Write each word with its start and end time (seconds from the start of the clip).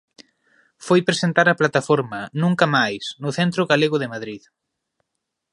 Foi 0.85 0.99
presentar 1.09 1.47
a 1.49 1.57
plataforma 1.61 2.19
Nunca 2.41 2.65
Máis 2.75 3.03
no 3.23 3.29
Centro 3.39 3.61
galego 3.71 3.97
de 3.99 4.11
Madrid. 4.13 4.43